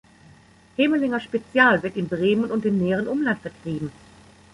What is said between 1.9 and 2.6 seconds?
in Bremen